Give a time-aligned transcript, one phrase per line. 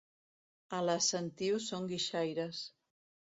[0.77, 2.65] A la Sentiu són guixaires.